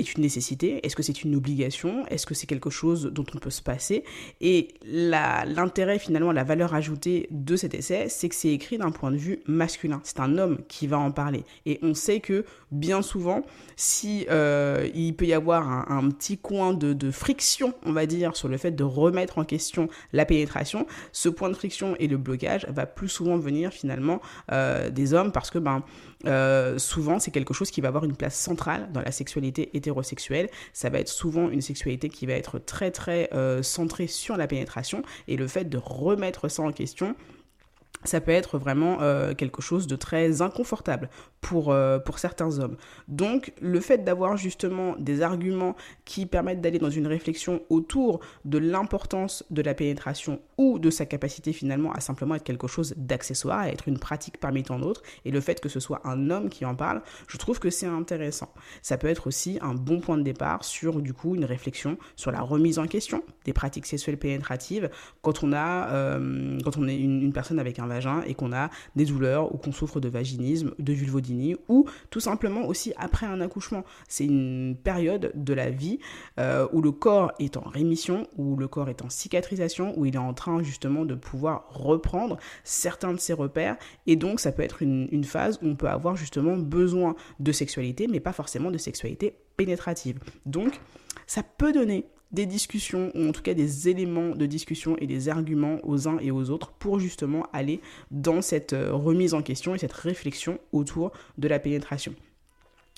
est 0.00 0.14
une 0.14 0.22
nécessité 0.22 0.84
Est-ce 0.84 0.96
que 0.96 1.02
c'est 1.02 1.22
une 1.22 1.34
obligation 1.34 2.06
Est-ce 2.08 2.26
que 2.26 2.34
c'est 2.34 2.46
quelque 2.46 2.70
chose 2.70 3.10
dont 3.12 3.24
on 3.34 3.38
peut 3.38 3.50
se 3.50 3.62
passer 3.62 4.04
Et 4.40 4.68
l'intérêt 4.84 5.98
finalement, 5.98 6.32
la 6.32 6.44
valeur 6.44 6.74
ajoutée 6.74 7.28
de 7.30 7.56
cet 7.56 7.74
essai, 7.74 8.08
c'est 8.08 8.28
que 8.28 8.34
c'est 8.34 8.52
écrit 8.52 8.78
d'un 8.78 8.90
point 8.90 9.10
de 9.10 9.16
vue 9.16 9.40
masculin. 9.46 10.00
C'est 10.04 10.20
un 10.20 10.38
homme 10.38 10.58
qui 10.68 10.86
va 10.86 10.98
en 10.98 11.10
parler. 11.12 11.44
Et 11.66 11.78
on 11.82 11.94
sait 11.94 12.20
que 12.20 12.44
bien 12.70 13.02
souvent, 13.02 13.42
si 13.76 14.26
euh, 14.30 14.88
il 14.94 15.14
peut 15.14 15.26
y 15.26 15.32
avoir 15.32 15.90
un, 15.90 16.08
petit 16.10 16.38
coin 16.38 16.72
de, 16.74 17.10
friction, 17.10 17.74
on 17.84 17.92
va 17.92 18.06
dire, 18.06 18.36
sur 18.36 18.48
le 18.48 18.56
fait 18.56 18.72
de 18.72 18.84
remettre 18.84 19.38
en 19.38 19.44
question 19.44 19.88
la 20.12 20.24
pénétration, 20.24 20.86
ce 21.12 21.28
point 21.28 21.48
de 21.48 21.54
friction 21.54 21.96
et 21.98 22.06
le 22.06 22.16
blocage 22.16 22.66
va 22.68 22.86
plus 22.86 23.08
souvent 23.08 23.36
venir 23.38 23.72
finalement 23.72 24.20
euh, 24.52 24.90
des 24.90 25.14
hommes 25.14 25.32
parce 25.32 25.50
que 25.50 25.58
ben 25.58 25.82
euh, 26.26 26.78
souvent 26.78 27.18
c'est 27.18 27.30
quelque 27.30 27.54
chose 27.54 27.70
qui 27.70 27.80
va 27.80 27.88
avoir 27.88 28.04
une 28.04 28.14
place 28.14 28.38
centrale 28.38 28.90
dans 28.92 29.00
la 29.00 29.12
sexualité. 29.12 29.70
Ça 30.72 30.90
va 30.90 30.98
être 30.98 31.08
souvent 31.08 31.48
une 31.48 31.60
sexualité 31.60 32.08
qui 32.08 32.26
va 32.26 32.34
être 32.34 32.58
très 32.58 32.90
très 32.90 33.30
centrée 33.62 34.06
sur 34.06 34.36
la 34.36 34.46
pénétration 34.46 35.02
et 35.28 35.36
le 35.36 35.46
fait 35.46 35.64
de 35.64 35.78
remettre 35.78 36.48
ça 36.48 36.62
en 36.62 36.72
question 36.72 37.14
ça 38.04 38.20
peut 38.20 38.32
être 38.32 38.58
vraiment 38.58 38.98
euh, 39.02 39.34
quelque 39.34 39.60
chose 39.60 39.86
de 39.86 39.96
très 39.96 40.40
inconfortable 40.40 41.10
pour, 41.40 41.70
euh, 41.70 41.98
pour 41.98 42.18
certains 42.18 42.58
hommes. 42.58 42.76
Donc 43.08 43.52
le 43.60 43.80
fait 43.80 44.04
d'avoir 44.04 44.36
justement 44.36 44.94
des 44.98 45.22
arguments 45.22 45.76
qui 46.04 46.26
permettent 46.26 46.60
d'aller 46.60 46.78
dans 46.78 46.90
une 46.90 47.06
réflexion 47.06 47.62
autour 47.68 48.20
de 48.44 48.58
l'importance 48.58 49.44
de 49.50 49.62
la 49.62 49.74
pénétration 49.74 50.40
ou 50.60 50.78
de 50.78 50.90
sa 50.90 51.06
capacité 51.06 51.54
finalement 51.54 51.90
à 51.92 52.00
simplement 52.00 52.34
être 52.34 52.44
quelque 52.44 52.66
chose 52.66 52.92
d'accessoire, 52.98 53.60
à 53.60 53.70
être 53.70 53.88
une 53.88 53.98
pratique 53.98 54.36
parmi 54.38 54.62
tant 54.62 54.78
d'autres, 54.78 55.02
et 55.24 55.30
le 55.30 55.40
fait 55.40 55.58
que 55.58 55.70
ce 55.70 55.80
soit 55.80 56.02
un 56.04 56.28
homme 56.28 56.50
qui 56.50 56.66
en 56.66 56.74
parle, 56.74 57.00
je 57.28 57.38
trouve 57.38 57.58
que 57.58 57.70
c'est 57.70 57.86
intéressant. 57.86 58.52
Ça 58.82 58.98
peut 58.98 59.06
être 59.06 59.26
aussi 59.26 59.58
un 59.62 59.72
bon 59.72 60.00
point 60.00 60.18
de 60.18 60.22
départ 60.22 60.62
sur 60.62 61.00
du 61.00 61.14
coup 61.14 61.34
une 61.34 61.46
réflexion 61.46 61.96
sur 62.14 62.30
la 62.30 62.42
remise 62.42 62.78
en 62.78 62.86
question 62.86 63.22
des 63.46 63.54
pratiques 63.54 63.86
sexuelles 63.86 64.18
pénétratives 64.18 64.90
quand 65.22 65.42
on 65.42 65.54
a 65.54 65.88
euh, 65.94 66.58
quand 66.62 66.76
on 66.76 66.86
est 66.86 66.98
une, 66.98 67.32
personne 67.32 67.58
avec 67.58 67.78
un 67.78 67.86
vagin 67.86 68.20
et 68.26 68.34
qu'on 68.34 68.52
a 68.52 68.68
des 68.96 69.06
douleurs 69.06 69.54
ou 69.54 69.56
qu'on 69.56 69.72
souffre 69.72 69.98
de 69.98 70.10
vaginisme, 70.10 70.72
de 70.78 70.92
vulvodynie 70.92 71.56
ou 71.68 71.86
tout 72.10 72.20
simplement 72.20 72.66
aussi 72.66 72.92
après 72.98 73.24
un 73.24 73.40
accouchement. 73.40 73.82
C'est 74.08 74.26
une 74.26 74.76
période 74.76 75.32
de 75.34 75.54
la 75.54 75.70
vie 75.70 76.00
euh, 76.38 76.68
où 76.74 76.82
le 76.82 76.92
corps 76.92 77.32
est 77.38 77.56
en 77.56 77.62
rémission, 77.62 78.26
où 78.36 78.56
le 78.56 78.68
corps 78.68 78.90
est 78.90 79.00
en 79.00 79.08
cicatrisation, 79.08 79.98
où 79.98 80.04
il 80.04 80.16
est 80.16 80.18
en 80.18 80.34
train 80.34 80.49
justement 80.58 81.04
de 81.04 81.14
pouvoir 81.14 81.66
reprendre 81.70 82.36
certains 82.64 83.12
de 83.12 83.20
ses 83.20 83.32
repères 83.32 83.76
et 84.06 84.16
donc 84.16 84.40
ça 84.40 84.52
peut 84.52 84.62
être 84.62 84.82
une, 84.82 85.08
une 85.12 85.24
phase 85.24 85.58
où 85.62 85.68
on 85.68 85.76
peut 85.76 85.88
avoir 85.88 86.16
justement 86.16 86.56
besoin 86.56 87.14
de 87.38 87.52
sexualité 87.52 88.08
mais 88.08 88.20
pas 88.20 88.32
forcément 88.32 88.70
de 88.70 88.78
sexualité 88.78 89.34
pénétrative. 89.56 90.18
Donc 90.46 90.80
ça 91.26 91.42
peut 91.42 91.72
donner 91.72 92.06
des 92.32 92.46
discussions, 92.46 93.10
ou 93.14 93.28
en 93.28 93.32
tout 93.32 93.42
cas 93.42 93.54
des 93.54 93.88
éléments 93.88 94.34
de 94.36 94.46
discussion 94.46 94.96
et 94.98 95.06
des 95.06 95.28
arguments 95.28 95.78
aux 95.82 96.08
uns 96.08 96.18
et 96.18 96.30
aux 96.30 96.50
autres 96.50 96.72
pour 96.72 97.00
justement 97.00 97.46
aller 97.52 97.80
dans 98.10 98.40
cette 98.40 98.72
euh, 98.72 98.92
remise 98.92 99.34
en 99.34 99.42
question 99.42 99.74
et 99.74 99.78
cette 99.78 99.92
réflexion 99.92 100.58
autour 100.72 101.12
de 101.38 101.48
la 101.48 101.58
pénétration. 101.58 102.14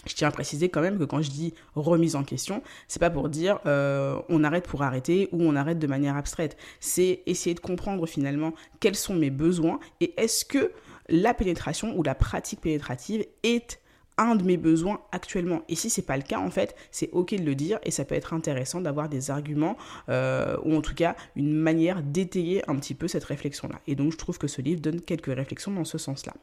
Je 0.07 0.15
tiens 0.15 0.29
à 0.29 0.31
préciser 0.31 0.69
quand 0.69 0.81
même 0.81 0.99
que 0.99 1.05
quand 1.05 1.23
je 1.23 1.31
dis 1.31 1.55
remise 1.75 2.17
en 2.17 2.25
question, 2.25 2.63
c'est 2.89 2.99
pas 2.99 3.11
pour 3.11 3.29
dire 3.29 3.61
euh, 3.67 4.21
on 4.29 4.45
arrête 4.45 4.67
pour 4.67 4.83
arrêter 4.83 5.29
ou 5.33 5.43
on 5.43 5.55
arrête 5.55 5.79
de 5.79 5.87
manière 5.87 6.17
abstraite. 6.17 6.57
C'est 6.81 7.23
essayer 7.27 7.55
de 7.55 7.61
comprendre 7.61 8.07
finalement 8.07 8.53
quels 8.81 8.97
sont 8.97 9.15
mes 9.15 9.31
besoins 9.31 9.79
et 10.01 10.15
est-ce 10.17 10.45
que 10.45 10.73
la 11.09 11.35
pénétration 11.35 11.97
ou 11.97 12.03
la 12.03 12.15
pratique 12.15 12.61
pénétrative 12.61 13.25
est 13.43 13.79
un 14.19 14.37
de 14.37 14.45
mes 14.45 14.57
besoins 14.57 15.01
actuellement. 15.11 15.63
Et 15.69 15.77
si 15.77 15.91
c'est 15.91 16.03
pas 16.03 16.17
le 16.17 16.23
cas, 16.23 16.39
en 16.39 16.51
fait, 16.51 16.75
c'est 16.91 17.11
ok 17.13 17.35
de 17.35 17.45
le 17.45 17.55
dire 17.55 17.79
et 17.83 17.91
ça 17.91 18.05
peut 18.05 18.15
être 18.15 18.35
intéressant 18.35 18.81
d'avoir 18.81 19.09
des 19.09 19.31
arguments 19.31 19.77
euh, 20.09 20.57
ou 20.65 20.77
en 20.77 20.81
tout 20.83 20.95
cas 20.95 21.17
une 21.35 21.55
manière 21.55 22.03
d'étayer 22.03 22.69
un 22.69 22.77
petit 22.77 22.95
peu 22.95 23.09
cette 23.09 23.25
réflexion-là. 23.25 23.81
Et 23.87 23.95
donc 23.95 24.13
je 24.13 24.19
trouve 24.19 24.39
que 24.39 24.49
ce 24.49 24.61
livre 24.61 24.81
donne 24.81 25.01
quelques 25.01 25.35
réflexions 25.35 25.73
dans 25.73 25.85
ce 25.85 25.99
sens-là. 25.99 26.35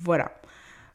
Voilà. 0.00 0.32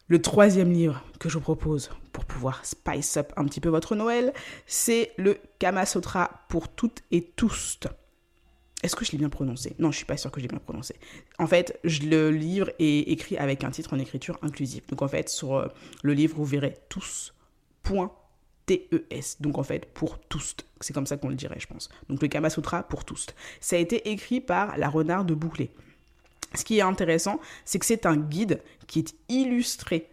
Le 0.08 0.22
troisième 0.22 0.72
livre 0.72 1.04
que 1.20 1.28
je 1.28 1.36
vous 1.36 1.42
propose 1.42 1.90
pour 2.14 2.24
pouvoir 2.24 2.66
spice 2.66 3.18
up 3.18 3.34
un 3.36 3.46
petit 3.46 3.60
peu 3.60 3.70
votre 3.70 3.96
Noël, 3.96 4.34
c'est 4.66 5.12
le 5.18 5.38
Kama 5.60 5.86
Sutra 5.86 6.46
pour 6.48 6.70
toutes 6.70 7.04
et 7.12 7.24
tous. 7.36 7.80
Est-ce 8.84 8.96
que 8.96 9.04
je 9.04 9.12
l'ai 9.12 9.18
bien 9.18 9.30
prononcé? 9.30 9.76
Non, 9.80 9.92
je 9.92 9.98
suis 9.98 10.06
pas 10.06 10.16
sûre 10.16 10.32
que 10.32 10.40
je 10.40 10.46
l'ai 10.46 10.50
bien 10.50 10.60
prononcé. 10.60 10.96
En 11.40 11.48
fait, 11.48 11.78
je, 11.84 12.04
le 12.04 12.32
livre 12.32 12.70
est 12.80 13.10
écrit 13.10 13.36
avec 13.38 13.64
un 13.64 13.72
titre 13.72 13.94
en 13.94 14.00
écriture 14.00 14.38
inclusive. 14.42 14.84
Donc 14.88 15.02
en 15.02 15.08
fait, 15.10 15.28
sur 15.28 15.56
euh, 15.56 15.68
le 16.04 16.14
livre, 16.14 16.38
vous 16.38 16.46
verrez 16.46 16.78
tous. 16.88 17.34
T-E-S. 18.66 19.42
Donc 19.42 19.58
en 19.58 19.64
fait, 19.64 19.86
pour 19.94 20.20
tous. 20.20 20.56
C'est 20.82 20.94
comme 20.94 21.08
ça 21.08 21.18
qu'on 21.18 21.30
le 21.30 21.36
dirait, 21.36 21.60
je 21.60 21.68
pense. 21.68 21.90
Donc 22.10 22.22
le 22.22 22.28
Kama 22.28 22.50
Sutra 22.50 22.84
pour 22.84 23.04
tous. 23.06 23.28
Ça 23.62 23.78
a 23.78 23.80
été 23.80 24.10
écrit 24.10 24.42
par 24.42 24.78
la 24.78 24.90
renard 24.90 25.26
de 25.26 25.34
Bouclé. 25.34 25.72
Ce 26.56 26.64
qui 26.64 26.80
est 26.80 26.82
intéressant, 26.82 27.40
c'est 27.66 27.80
que 27.80 27.86
c'est 27.86 28.06
un 28.06 28.18
guide 28.18 28.62
qui 28.88 29.00
est 29.00 29.16
illustré 29.30 30.10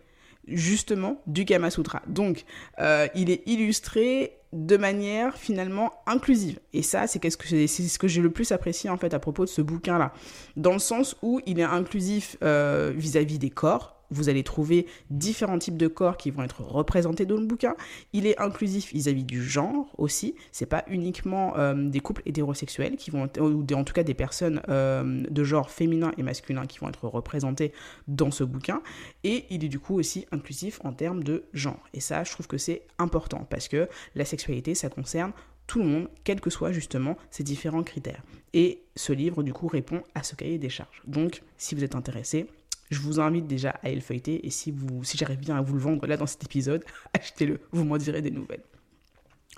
justement 0.49 1.23
du 1.26 1.45
Kama 1.45 1.71
Sutra. 1.71 2.03
Donc, 2.07 2.45
euh, 2.79 3.09
il 3.14 3.31
est 3.31 3.43
illustré 3.47 4.37
de 4.53 4.76
manière 4.76 5.37
finalement 5.37 5.93
inclusive. 6.07 6.61
Et 6.73 6.83
ça, 6.83 7.07
c'est 7.07 7.19
ce 7.29 7.99
que, 7.99 8.09
j'ai 8.09 8.21
le 8.21 8.31
plus 8.31 8.53
apprécié 8.53 8.88
en 8.88 8.97
fait 8.97 9.12
à 9.14 9.19
propos 9.19 9.45
de 9.45 9.50
ce 9.50 9.62
bouquin-là. 9.62 10.12
Dans 10.57 10.73
le 10.73 10.79
sens 10.79 11.17
où 11.23 11.41
il 11.47 11.59
est 11.59 11.64
inclusif 11.64 12.37
euh, 12.43 12.93
vis-à-vis 12.95 13.38
des 13.38 13.50
corps, 13.50 13.93
vous 14.11 14.28
allez 14.28 14.42
trouver 14.42 14.87
différents 15.11 15.58
types 15.58 15.76
de 15.76 15.88
corps 15.88 16.16
qui 16.16 16.30
vont 16.30 16.42
être 16.42 16.62
représentés 16.62 17.26
dans 17.26 17.37
le 17.37 17.46
bouquin. 17.46 17.75
Il 18.12 18.26
est 18.26 18.38
inclusif 18.40 18.92
vis-à-vis 18.92 19.25
du 19.25 19.42
genre 19.42 19.92
aussi. 19.99 20.34
C'est 20.52 20.66
pas 20.66 20.84
uniquement 20.88 21.56
euh, 21.56 21.75
des 21.75 22.00
couples 22.00 22.23
hétérosexuels 22.26 22.96
qui 22.96 23.11
vont, 23.11 23.28
ou 23.40 23.64
en 23.75 23.84
tout 23.84 23.92
cas 23.92 24.02
des 24.02 24.14
personnes 24.14 24.61
euh, 24.68 25.23
de 25.28 25.44
genre 25.44 25.70
féminin 25.70 26.12
et 26.18 26.23
masculin 26.23 26.66
qui 26.66 26.78
vont 26.78 26.88
être 26.88 27.06
représentées 27.06 27.73
dans 28.08 28.30
ce 28.30 28.44
bouquin. 28.44 28.82
Et 29.23 29.46
il 29.50 29.64
est 29.64 29.68
du 29.68 29.78
coup 29.78 29.94
aussi 29.94 30.26
inclusif 30.32 30.80
en 30.84 30.92
termes 30.92 31.23
de 31.23 31.44
genre. 31.52 31.82
Et 31.92 32.00
ça, 32.00 32.25
je 32.25 32.32
trouve 32.32 32.46
que 32.46 32.58
c'est 32.58 32.82
important 32.99 33.46
parce 33.49 33.68
que 33.68 33.88
la 34.14 34.25
sexualité, 34.25 34.75
ça 34.75 34.88
concerne 34.88 35.32
tout 35.66 35.78
le 35.78 35.87
monde, 35.87 36.08
quels 36.25 36.40
que 36.40 36.50
soient 36.50 36.73
justement 36.73 37.16
ces 37.30 37.42
différents 37.42 37.82
critères. 37.82 38.23
Et 38.52 38.82
ce 38.96 39.12
livre, 39.12 39.42
du 39.42 39.52
coup, 39.52 39.66
répond 39.66 40.02
à 40.14 40.23
ce 40.23 40.34
cahier 40.34 40.58
des 40.58 40.68
charges. 40.68 41.02
Donc, 41.06 41.42
si 41.56 41.75
vous 41.75 41.84
êtes 41.84 41.94
intéressé, 41.94 42.46
je 42.91 43.00
vous 43.00 43.21
invite 43.21 43.47
déjà 43.47 43.71
à 43.83 43.91
le 43.91 44.00
feuilleter 44.00 44.47
et 44.47 44.50
si, 44.50 44.71
vous, 44.71 45.05
si 45.05 45.17
j'arrive 45.17 45.41
bien 45.41 45.57
à 45.57 45.62
vous 45.62 45.75
le 45.75 45.81
vendre 45.81 46.07
là 46.07 46.17
dans 46.17 46.26
cet 46.26 46.45
épisode, 46.45 46.85
achetez-le, 47.14 47.61
vous 47.73 47.85
m'en 47.85 47.97
direz 47.97 48.23
des 48.23 48.31
nouvelles. 48.31 48.64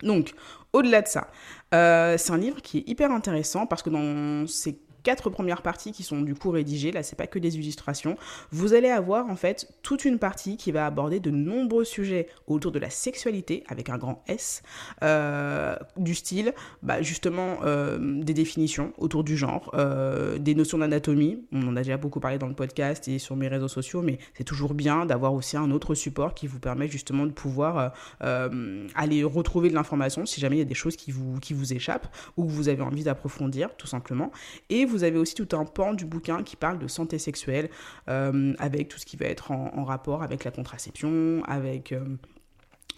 Donc, 0.02 0.34
au-delà 0.72 1.02
de 1.02 1.08
ça, 1.08 1.30
euh, 1.74 2.18
c'est 2.18 2.32
un 2.32 2.36
livre 2.36 2.60
qui 2.60 2.78
est 2.78 2.88
hyper 2.88 3.10
intéressant 3.10 3.66
parce 3.66 3.82
que 3.82 3.90
dans 3.90 4.46
ces 4.46 4.78
quatre 5.06 5.30
premières 5.30 5.62
parties 5.62 5.92
qui 5.92 6.02
sont 6.02 6.20
du 6.20 6.34
coup 6.34 6.50
rédigées, 6.50 6.90
là 6.90 7.04
c'est 7.04 7.14
pas 7.14 7.28
que 7.28 7.38
des 7.38 7.54
illustrations, 7.54 8.16
vous 8.50 8.74
allez 8.74 8.88
avoir 8.88 9.30
en 9.30 9.36
fait 9.36 9.68
toute 9.82 10.04
une 10.04 10.18
partie 10.18 10.56
qui 10.56 10.72
va 10.72 10.84
aborder 10.84 11.20
de 11.20 11.30
nombreux 11.30 11.84
sujets 11.84 12.26
autour 12.48 12.72
de 12.72 12.80
la 12.80 12.90
sexualité 12.90 13.62
avec 13.68 13.88
un 13.88 13.98
grand 13.98 14.24
S, 14.26 14.64
euh, 15.04 15.76
du 15.96 16.16
style, 16.16 16.54
bah, 16.82 17.02
justement 17.02 17.58
euh, 17.62 18.20
des 18.20 18.34
définitions 18.34 18.94
autour 18.98 19.22
du 19.22 19.36
genre, 19.36 19.70
euh, 19.74 20.38
des 20.38 20.56
notions 20.56 20.78
d'anatomie, 20.78 21.44
on 21.52 21.68
en 21.68 21.76
a 21.76 21.82
déjà 21.82 21.98
beaucoup 21.98 22.18
parlé 22.18 22.38
dans 22.38 22.48
le 22.48 22.54
podcast 22.54 23.06
et 23.06 23.20
sur 23.20 23.36
mes 23.36 23.46
réseaux 23.46 23.68
sociaux, 23.68 24.02
mais 24.02 24.18
c'est 24.36 24.42
toujours 24.42 24.74
bien 24.74 25.06
d'avoir 25.06 25.34
aussi 25.34 25.56
un 25.56 25.70
autre 25.70 25.94
support 25.94 26.34
qui 26.34 26.48
vous 26.48 26.58
permet 26.58 26.88
justement 26.88 27.26
de 27.26 27.32
pouvoir 27.32 27.92
aller 28.20 29.22
retrouver 29.22 29.68
de 29.68 29.74
l'information 29.74 30.26
si 30.26 30.40
jamais 30.40 30.56
il 30.56 30.60
y 30.60 30.62
a 30.62 30.64
des 30.64 30.74
choses 30.74 30.96
qui 30.96 31.12
vous, 31.12 31.38
qui 31.38 31.54
vous 31.54 31.72
échappent 31.72 32.08
ou 32.36 32.44
que 32.44 32.50
vous 32.50 32.68
avez 32.68 32.82
envie 32.82 33.04
d'approfondir 33.04 33.70
tout 33.76 33.86
simplement. 33.86 34.32
Et 34.68 34.84
vous 34.84 34.95
vous 34.96 35.04
avez 35.04 35.18
aussi 35.18 35.34
tout 35.34 35.48
un 35.56 35.64
pan 35.64 35.94
du 35.94 36.06
bouquin 36.06 36.42
qui 36.42 36.56
parle 36.56 36.78
de 36.78 36.88
santé 36.88 37.18
sexuelle, 37.18 37.68
euh, 38.08 38.54
avec 38.58 38.88
tout 38.88 38.98
ce 38.98 39.06
qui 39.06 39.16
va 39.16 39.26
être 39.26 39.50
en, 39.50 39.84
rapport 39.84 40.22
avec 40.22 40.44
la 40.44 40.50
contraception, 40.50 41.42
avec... 41.46 41.92
Euh, 41.92 42.04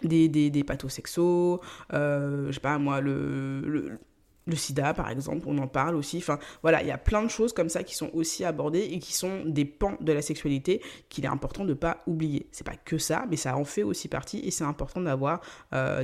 des, 0.05 0.28
des, 0.28 0.49
des 0.49 0.62
pathosexos, 0.62 1.59
euh, 1.93 2.47
je 2.47 2.52
sais 2.52 2.61
pas 2.61 2.78
moi, 2.78 3.00
le, 3.00 3.99
le 4.47 4.55
sida 4.55 4.95
par 4.95 5.11
exemple, 5.11 5.47
on 5.49 5.59
en 5.59 5.67
parle 5.67 5.97
aussi. 5.97 6.19
Enfin 6.19 6.38
voilà, 6.62 6.83
il 6.83 6.87
y 6.87 6.93
a 6.93 6.99
plein 6.99 7.25
de 7.25 7.28
choses 7.28 7.52
comme 7.52 7.69
ça 7.69 7.83
qui 7.83 7.97
sont 7.97 8.09
aussi 8.14 8.45
abordées 8.45 8.88
et 8.93 9.00
qui 9.00 9.12
sont 9.12 9.43
des 9.45 9.64
pans 9.64 9.97
de 10.00 10.12
la 10.12 10.23
sexualité 10.23 10.81
qu'il 11.09 11.25
est 11.25 11.28
important 11.28 11.64
de 11.64 11.71
ne 11.71 11.75
pas 11.75 12.05
oublier. 12.07 12.47
C'est 12.52 12.64
pas 12.64 12.76
que 12.76 12.97
ça, 12.97 13.26
mais 13.28 13.37
ça 13.37 13.57
en 13.57 13.64
fait 13.64 13.83
aussi 13.83 14.07
partie 14.07 14.38
et 14.38 14.52
c'est 14.52 14.62
important 14.62 15.00
d'avoir 15.00 15.40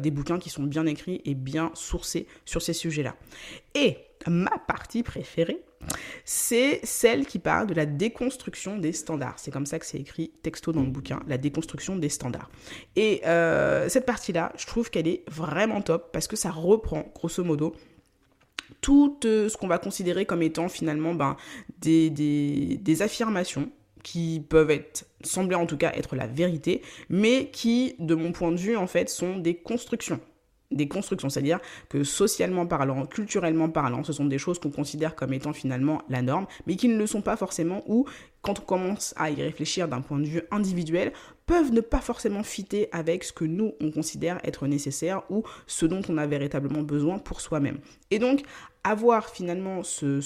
des 0.00 0.10
bouquins 0.10 0.40
qui 0.40 0.50
sont 0.50 0.64
bien 0.64 0.86
écrits 0.86 1.22
et 1.24 1.34
bien 1.34 1.70
sourcés 1.74 2.26
sur 2.44 2.60
ces 2.60 2.72
sujets-là. 2.72 3.14
Et 3.76 3.98
ma 4.26 4.58
partie 4.66 5.02
préférée, 5.02 5.62
c'est 6.24 6.80
celle 6.84 7.26
qui 7.26 7.38
parle 7.38 7.66
de 7.66 7.74
la 7.74 7.86
déconstruction 7.86 8.78
des 8.78 8.92
standards. 8.92 9.38
C'est 9.38 9.50
comme 9.50 9.66
ça 9.66 9.78
que 9.78 9.86
c'est 9.86 9.98
écrit 9.98 10.32
texto 10.42 10.72
dans 10.72 10.82
le 10.82 10.90
bouquin, 10.90 11.20
la 11.26 11.38
déconstruction 11.38 11.96
des 11.96 12.08
standards. 12.08 12.50
Et 12.96 13.22
euh, 13.26 13.88
cette 13.88 14.06
partie-là, 14.06 14.52
je 14.56 14.66
trouve 14.66 14.90
qu'elle 14.90 15.08
est 15.08 15.24
vraiment 15.30 15.82
top 15.82 16.10
parce 16.12 16.26
que 16.26 16.36
ça 16.36 16.50
reprend, 16.50 17.12
grosso 17.14 17.42
modo, 17.44 17.74
tout 18.80 19.18
euh, 19.24 19.48
ce 19.48 19.56
qu'on 19.56 19.68
va 19.68 19.78
considérer 19.78 20.26
comme 20.26 20.42
étant 20.42 20.68
finalement 20.68 21.14
ben, 21.14 21.36
des, 21.78 22.10
des 22.10 23.02
affirmations 23.02 23.70
qui 24.02 24.44
peuvent 24.48 24.70
être, 24.70 25.06
sembler 25.22 25.56
en 25.56 25.66
tout 25.66 25.78
cas 25.78 25.92
être 25.94 26.14
la 26.14 26.26
vérité, 26.26 26.82
mais 27.08 27.50
qui, 27.50 27.96
de 27.98 28.14
mon 28.14 28.32
point 28.32 28.52
de 28.52 28.58
vue, 28.58 28.76
en 28.76 28.86
fait, 28.86 29.08
sont 29.08 29.38
des 29.38 29.54
constructions 29.54 30.20
des 30.75 30.88
constructions, 30.88 31.28
c'est-à-dire 31.28 31.61
que 31.88 32.04
socialement 32.04 32.66
parlant, 32.66 33.07
culturellement 33.07 33.69
parlant, 33.69 34.04
ce 34.04 34.12
sont 34.12 34.26
des 34.26 34.38
choses 34.38 34.59
qu'on 34.59 34.71
considère 34.71 35.14
comme 35.14 35.33
étant 35.33 35.52
finalement 35.52 36.02
la 36.09 36.23
norme, 36.23 36.47
mais 36.66 36.76
qui 36.76 36.88
ne 36.88 36.99
le 36.99 37.07
sont 37.07 37.23
pas 37.23 37.37
forcément, 37.37 37.83
ou 37.87 38.07
quand 38.43 38.61
on 38.61 38.62
commence 38.62 39.14
à 39.16 39.31
y 39.31 39.43
réfléchir 39.43 39.88
d'un 39.88 40.02
point 40.02 40.19
de 40.19 40.26
vue 40.26 40.43
individuel, 40.50 41.12
peuvent 41.47 41.73
ne 41.73 41.81
pas 41.81 42.00
forcément 42.00 42.43
fitter 42.43 42.88
avec 42.93 43.25
ce 43.25 43.33
que 43.33 43.45
nous, 43.45 43.73
on 43.81 43.90
considère 43.90 44.38
être 44.45 44.66
nécessaire 44.66 45.23
ou 45.31 45.43
ce 45.66 45.87
dont 45.87 46.02
on 46.09 46.19
a 46.19 46.26
véritablement 46.26 46.83
besoin 46.83 47.19
pour 47.19 47.40
soi-même. 47.40 47.78
Et 48.11 48.19
donc, 48.19 48.43
avoir 48.83 49.28
finalement 49.31 49.83
ce, 49.83 50.21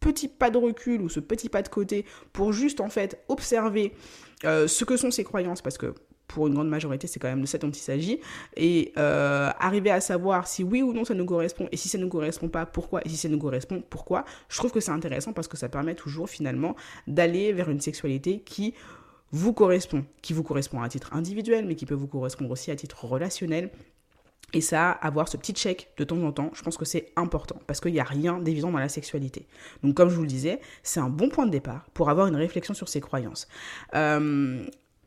petit 0.00 0.28
pas 0.28 0.50
de 0.50 0.58
recul 0.58 1.00
ou 1.00 1.08
ce 1.08 1.20
petit 1.20 1.48
pas 1.48 1.62
de 1.62 1.68
côté 1.68 2.04
pour 2.32 2.52
juste 2.52 2.80
en 2.80 2.88
fait 2.88 3.22
observer 3.28 3.92
euh, 4.44 4.66
ce 4.66 4.84
que 4.84 4.96
sont 4.96 5.12
ces 5.12 5.22
croyances, 5.22 5.62
parce 5.62 5.78
que 5.78 5.94
pour 6.28 6.46
une 6.46 6.54
grande 6.54 6.68
majorité, 6.68 7.06
c'est 7.06 7.20
quand 7.20 7.28
même 7.28 7.42
de 7.42 7.46
ça 7.46 7.58
dont 7.58 7.70
il 7.70 7.74
s'agit, 7.74 8.20
et 8.56 8.92
euh, 8.96 9.50
arriver 9.58 9.90
à 9.90 10.00
savoir 10.00 10.46
si 10.46 10.64
oui 10.64 10.82
ou 10.82 10.92
non 10.92 11.04
ça 11.04 11.14
nous 11.14 11.26
correspond, 11.26 11.68
et 11.72 11.76
si 11.76 11.88
ça 11.88 11.98
ne 11.98 12.04
nous 12.04 12.08
correspond 12.08 12.48
pas, 12.48 12.66
pourquoi, 12.66 13.02
et 13.04 13.08
si 13.08 13.16
ça 13.16 13.28
nous 13.28 13.38
correspond, 13.38 13.82
pourquoi, 13.90 14.24
je 14.48 14.56
trouve 14.56 14.72
que 14.72 14.80
c'est 14.80 14.90
intéressant 14.90 15.32
parce 15.32 15.48
que 15.48 15.56
ça 15.56 15.68
permet 15.68 15.94
toujours 15.94 16.28
finalement 16.28 16.74
d'aller 17.06 17.52
vers 17.52 17.70
une 17.70 17.80
sexualité 17.80 18.40
qui 18.40 18.74
vous 19.32 19.52
correspond, 19.52 20.04
qui 20.20 20.32
vous 20.32 20.42
correspond 20.42 20.82
à 20.82 20.88
titre 20.88 21.12
individuel, 21.12 21.66
mais 21.66 21.74
qui 21.74 21.86
peut 21.86 21.94
vous 21.94 22.06
correspondre 22.06 22.50
aussi 22.50 22.70
à 22.70 22.76
titre 22.76 23.04
relationnel. 23.04 23.70
Et 24.54 24.60
ça, 24.60 24.90
avoir 24.90 25.28
ce 25.28 25.38
petit 25.38 25.54
check 25.54 25.88
de 25.96 26.04
temps 26.04 26.22
en 26.22 26.30
temps, 26.30 26.50
je 26.52 26.62
pense 26.62 26.76
que 26.76 26.84
c'est 26.84 27.10
important 27.16 27.58
parce 27.66 27.80
qu'il 27.80 27.92
n'y 27.92 28.00
a 28.00 28.04
rien 28.04 28.38
d'évident 28.38 28.70
dans 28.70 28.78
la 28.78 28.90
sexualité. 28.90 29.46
Donc, 29.82 29.94
comme 29.94 30.10
je 30.10 30.14
vous 30.14 30.22
le 30.22 30.28
disais, 30.28 30.60
c'est 30.82 31.00
un 31.00 31.08
bon 31.08 31.30
point 31.30 31.46
de 31.46 31.50
départ 31.50 31.86
pour 31.94 32.10
avoir 32.10 32.26
une 32.26 32.36
réflexion 32.36 32.74
sur 32.74 32.88
ses 32.88 33.00
croyances. 33.00 33.48
Euh, 33.94 34.62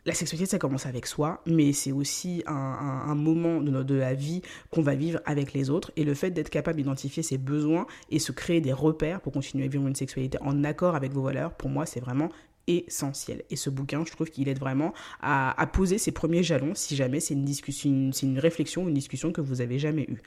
la 0.05 0.13
sexualité, 0.13 0.45
ça 0.45 0.59
commence 0.59 0.85
avec 0.85 1.07
soi, 1.07 1.41
mais 1.45 1.73
c'est 1.73 1.91
aussi 1.91 2.43
un, 2.45 3.15
moment 3.15 3.61
de, 3.61 3.83
de, 3.83 3.95
la 3.95 4.13
vie 4.13 4.41
qu'on 4.69 4.81
va 4.81 4.93
vivre 4.93 5.19
avec 5.25 5.53
les 5.53 5.69
autres. 5.69 5.91
Et 5.95 6.03
le 6.03 6.13
fait 6.13 6.29
d'être 6.31 6.49
capable 6.49 6.77
d'identifier 6.77 7.23
ses 7.23 7.37
besoins 7.37 7.87
et 8.11 8.19
se 8.19 8.31
créer 8.31 8.61
des 8.61 8.73
repères 8.73 9.21
pour 9.21 9.33
continuer 9.33 9.65
à 9.65 9.67
vivre 9.67 9.87
une 9.87 9.95
sexualité 9.95 10.37
en 10.41 10.63
accord 10.63 10.95
avec 10.95 11.11
vos 11.11 11.23
valeurs, 11.23 11.53
pour 11.53 11.69
moi, 11.69 11.85
c'est 11.85 11.99
vraiment 11.99 12.29
essentiel. 12.67 13.43
Et 13.49 13.55
ce 13.55 13.69
bouquin, 13.69 14.03
je 14.05 14.11
trouve 14.11 14.29
qu'il 14.29 14.47
aide 14.47 14.59
vraiment 14.59 14.93
à, 15.21 15.69
poser 15.71 15.97
ses 15.97 16.11
premiers 16.11 16.43
jalons 16.43 16.73
si 16.75 16.95
jamais 16.95 17.19
c'est 17.19 17.33
une 17.33 17.45
discussion, 17.45 18.11
c'est 18.11 18.25
une 18.25 18.39
réflexion, 18.39 18.87
une 18.87 18.93
discussion 18.93 19.31
que 19.31 19.41
vous 19.41 19.61
avez 19.61 19.79
jamais 19.79 20.03
eue. 20.03 20.21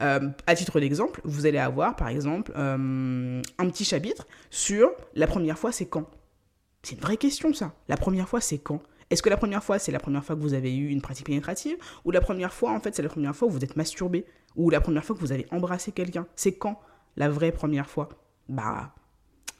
Euh, 0.00 0.28
à 0.46 0.54
titre 0.54 0.80
d'exemple, 0.80 1.20
vous 1.24 1.46
allez 1.46 1.58
avoir 1.58 1.96
par 1.96 2.08
exemple 2.08 2.52
euh, 2.56 3.42
un 3.58 3.68
petit 3.68 3.84
chapitre 3.84 4.26
sur 4.50 4.90
la 5.14 5.26
première 5.26 5.58
fois, 5.58 5.72
c'est 5.72 5.86
quand? 5.86 6.08
C'est 6.82 6.96
une 6.96 7.00
vraie 7.00 7.16
question 7.16 7.52
ça. 7.54 7.74
La 7.88 7.96
première 7.96 8.28
fois, 8.28 8.40
c'est 8.40 8.58
quand? 8.58 8.82
Est-ce 9.10 9.22
que 9.22 9.28
la 9.30 9.36
première 9.36 9.62
fois, 9.62 9.78
c'est 9.78 9.92
la 9.92 9.98
première 9.98 10.24
fois 10.24 10.34
que 10.36 10.40
vous 10.40 10.54
avez 10.54 10.74
eu 10.74 10.88
une 10.88 11.00
pratique 11.00 11.26
pénétrative 11.26 11.76
Ou 12.04 12.10
la 12.10 12.20
première 12.20 12.52
fois, 12.52 12.72
en 12.72 12.80
fait, 12.80 12.94
c'est 12.94 13.02
la 13.02 13.08
première 13.08 13.34
fois 13.34 13.48
où 13.48 13.50
vous 13.50 13.64
êtes 13.64 13.76
masturbé 13.76 14.24
Ou 14.56 14.70
la 14.70 14.80
première 14.80 15.04
fois 15.04 15.14
que 15.14 15.20
vous 15.20 15.32
avez 15.32 15.46
embrassé 15.50 15.92
quelqu'un? 15.92 16.26
C'est 16.36 16.52
quand 16.54 16.80
la 17.16 17.28
vraie 17.28 17.52
première 17.52 17.88
fois? 17.88 18.08
Bah, 18.48 18.94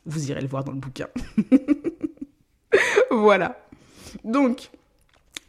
vous 0.06 0.30
irez 0.30 0.40
le 0.40 0.48
voir 0.48 0.64
dans 0.64 0.72
le 0.72 0.78
bouquin. 0.78 1.08
voilà. 3.10 3.58
Donc, 4.24 4.70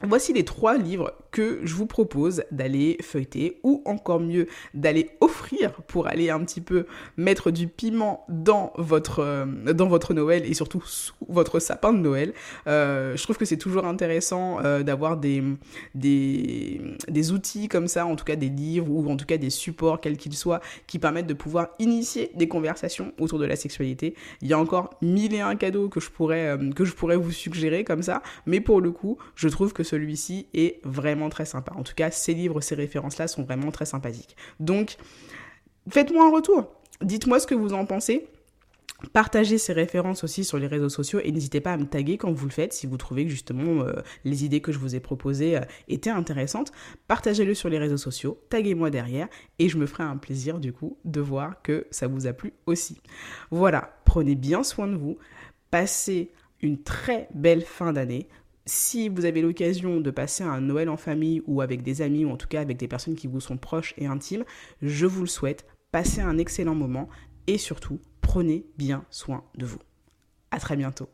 voici 0.01 0.33
les 0.33 0.45
trois 0.45 0.77
livres 0.77 1.13
que 1.35 1.59
je 1.63 1.73
vous 1.73 1.85
propose 1.85 2.45
d'aller 2.49 2.95
feuilleter 3.01 3.59
ou 3.63 3.81
encore 3.83 4.21
mieux 4.21 4.47
d'aller 4.73 5.09
offrir 5.19 5.73
pour 5.85 6.07
aller 6.07 6.29
un 6.29 6.39
petit 6.39 6.61
peu 6.61 6.85
mettre 7.17 7.51
du 7.51 7.67
piment 7.67 8.23
dans 8.29 8.71
votre, 8.77 9.19
euh, 9.19 9.45
dans 9.73 9.87
votre 9.87 10.13
Noël 10.13 10.45
et 10.45 10.53
surtout 10.53 10.81
sous 10.85 11.13
votre 11.27 11.59
sapin 11.59 11.91
de 11.91 11.97
Noël. 11.97 12.33
Euh, 12.67 13.17
je 13.17 13.23
trouve 13.23 13.37
que 13.37 13.43
c'est 13.43 13.57
toujours 13.57 13.85
intéressant 13.85 14.63
euh, 14.63 14.81
d'avoir 14.81 15.17
des, 15.17 15.43
des, 15.93 16.79
des, 17.09 17.31
outils 17.33 17.67
comme 17.67 17.89
ça, 17.89 18.05
en 18.05 18.15
tout 18.15 18.23
cas 18.23 18.37
des 18.37 18.47
livres 18.47 18.89
ou 18.89 19.11
en 19.11 19.17
tout 19.17 19.25
cas 19.25 19.35
des 19.35 19.49
supports, 19.49 19.99
quels 19.99 20.15
qu'ils 20.15 20.35
soient, 20.37 20.61
qui 20.87 20.99
permettent 20.99 21.27
de 21.27 21.33
pouvoir 21.33 21.67
initier 21.79 22.31
des 22.35 22.47
conversations 22.47 23.11
autour 23.19 23.39
de 23.39 23.45
la 23.45 23.57
sexualité. 23.57 24.15
Il 24.41 24.47
y 24.47 24.53
a 24.53 24.59
encore 24.59 24.91
mille 25.01 25.33
et 25.33 25.41
un 25.41 25.57
cadeaux 25.57 25.89
que 25.89 25.99
je 25.99 26.09
pourrais, 26.09 26.57
que 26.73 26.85
je 26.85 26.93
pourrais 26.93 27.17
vous 27.17 27.31
suggérer 27.33 27.83
comme 27.83 28.03
ça, 28.03 28.23
mais 28.45 28.61
pour 28.61 28.79
le 28.79 28.91
coup, 28.91 29.17
je 29.35 29.49
trouve 29.49 29.73
que 29.73 29.83
celui-ci 29.83 30.47
est 30.53 30.79
très 31.29 31.45
sympa. 31.45 31.73
En 31.75 31.83
tout 31.83 31.95
cas, 31.95 32.11
ces 32.11 32.33
livres, 32.33 32.61
ces 32.61 32.75
références-là 32.75 33.27
sont 33.27 33.43
vraiment 33.43 33.71
très 33.71 33.85
sympathiques. 33.85 34.35
Donc, 34.59 34.97
faites-moi 35.89 36.25
un 36.25 36.31
retour. 36.31 36.71
Dites-moi 37.01 37.39
ce 37.39 37.47
que 37.47 37.55
vous 37.55 37.73
en 37.73 37.85
pensez. 37.85 38.27
Partagez 39.11 39.57
ces 39.57 39.73
références 39.73 40.23
aussi 40.23 40.45
sur 40.45 40.57
les 40.57 40.67
réseaux 40.67 40.89
sociaux 40.89 41.19
et 41.21 41.31
n'hésitez 41.31 41.59
pas 41.59 41.73
à 41.73 41.77
me 41.77 41.85
taguer 41.85 42.17
quand 42.17 42.31
vous 42.31 42.45
le 42.45 42.51
faites 42.51 42.71
si 42.71 42.87
vous 42.87 42.95
trouvez 42.95 43.25
que 43.25 43.29
justement 43.29 43.83
euh, 43.83 43.93
les 44.23 44.45
idées 44.45 44.61
que 44.61 44.71
je 44.71 44.79
vous 44.79 44.95
ai 44.95 45.01
proposées 45.01 45.57
euh, 45.57 45.61
étaient 45.89 46.09
intéressantes. 46.09 46.71
Partagez-le 47.07 47.53
sur 47.53 47.67
les 47.67 47.77
réseaux 47.77 47.97
sociaux, 47.97 48.39
taguez-moi 48.49 48.89
derrière 48.89 49.27
et 49.59 49.67
je 49.67 49.77
me 49.77 49.85
ferai 49.85 50.03
un 50.03 50.15
plaisir 50.15 50.59
du 50.59 50.71
coup 50.71 50.97
de 51.03 51.19
voir 51.19 51.61
que 51.61 51.87
ça 51.91 52.07
vous 52.07 52.25
a 52.25 52.31
plu 52.31 52.53
aussi. 52.67 53.01
Voilà, 53.51 53.97
prenez 54.05 54.35
bien 54.35 54.63
soin 54.63 54.87
de 54.87 54.95
vous, 54.95 55.17
passez 55.71 56.31
une 56.61 56.81
très 56.81 57.27
belle 57.33 57.63
fin 57.63 57.91
d'année 57.91 58.29
si 58.65 59.09
vous 59.09 59.25
avez 59.25 59.41
l'occasion 59.41 60.01
de 60.01 60.11
passer 60.11 60.43
un 60.43 60.61
Noël 60.61 60.89
en 60.89 60.97
famille 60.97 61.41
ou 61.45 61.61
avec 61.61 61.83
des 61.83 62.01
amis 62.01 62.25
ou 62.25 62.31
en 62.31 62.37
tout 62.37 62.47
cas 62.47 62.61
avec 62.61 62.77
des 62.77 62.87
personnes 62.87 63.15
qui 63.15 63.27
vous 63.27 63.39
sont 63.39 63.57
proches 63.57 63.93
et 63.97 64.07
intimes, 64.07 64.43
je 64.81 65.05
vous 65.05 65.21
le 65.21 65.27
souhaite. 65.27 65.65
Passez 65.91 66.21
un 66.21 66.37
excellent 66.37 66.75
moment 66.75 67.09
et 67.47 67.57
surtout, 67.57 67.99
prenez 68.21 68.65
bien 68.77 69.05
soin 69.09 69.43
de 69.55 69.65
vous. 69.65 69.79
À 70.51 70.59
très 70.59 70.75
bientôt. 70.75 71.09